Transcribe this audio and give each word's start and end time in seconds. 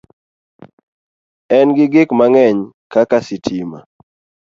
En 1.57 1.67
gi 1.75 1.85
gik 1.93 2.09
mang'eny 2.17 2.59
kaka 2.91 3.17
sitima 3.27 3.79